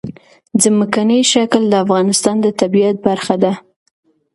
ځمکنی 0.63 1.19
شکل 1.33 1.63
د 1.69 1.73
افغانستان 1.83 2.35
د 2.41 2.47
طبیعت 2.59 2.95
برخه 3.07 3.35
ده. 3.43 3.53